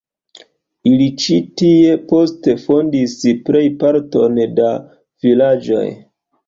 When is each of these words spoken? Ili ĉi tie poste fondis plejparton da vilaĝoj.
Ili 0.91 1.09
ĉi 1.23 1.37
tie 1.61 1.91
poste 2.13 2.57
fondis 2.63 3.15
plejparton 3.51 4.43
da 4.63 4.75
vilaĝoj. 5.29 5.89